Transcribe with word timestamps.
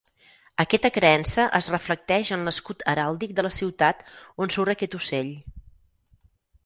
Aquesta 0.61 0.89
creença 0.93 1.43
es 1.59 1.67
reflecteix 1.73 2.31
en 2.37 2.47
l'escut 2.47 2.81
heràldic 2.95 3.35
de 3.41 3.47
la 3.49 3.53
ciutat 3.61 4.03
on 4.47 4.55
surt 4.57 4.75
aquest 4.75 5.01
ocell. 5.01 5.31